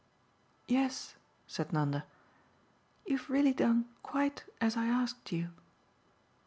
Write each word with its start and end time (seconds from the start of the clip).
"Yes," 0.67 1.13
said 1.45 1.71
Nanda, 1.71 2.05
"you've 3.05 3.29
really 3.29 3.53
done 3.53 3.85
quite 4.01 4.45
as 4.59 4.75
I 4.75 4.87
asked 4.87 5.31
you." 5.31 5.51